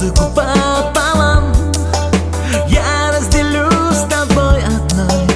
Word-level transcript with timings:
музыку 0.00 0.24
пополам 0.34 1.52
Я 2.68 3.12
разделю 3.12 3.68
с 3.92 4.08
тобой 4.08 4.62
одной 4.62 5.26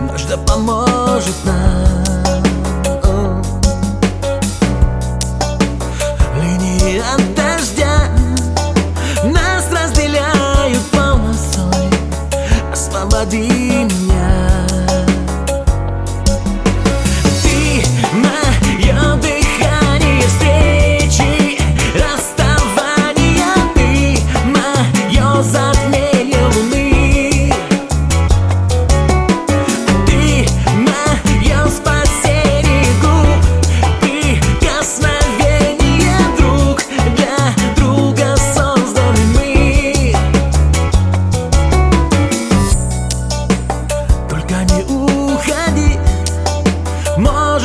Но 0.00 0.16
что 0.16 0.38
поможет 0.38 1.36
нам. 1.44 2.00
Линии 6.36 6.98
от 6.98 7.34
дождя 7.34 8.08
Нас 9.24 9.70
разделяют 9.70 10.82
полосой 10.90 11.90
Освободи 12.72 13.59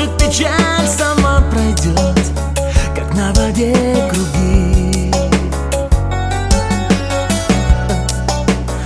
Может, 0.05 0.17
печаль 0.19 0.87
сама 0.87 1.41
пройдет, 1.51 2.31
как 2.95 3.13
на 3.15 3.33
воде 3.33 3.73
круги. 4.11 5.11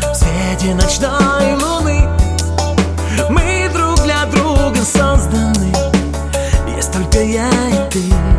В 0.01 0.15
свете 0.15 0.75
ночной 0.75 1.55
луны 1.55 2.07
мы 3.29 3.69
друг 3.73 4.01
для 4.03 4.25
друга 4.27 4.79
созданы, 4.81 5.73
есть 6.75 6.91
только 6.93 7.21
я 7.21 7.49
и 7.49 7.89
ты. 7.91 8.38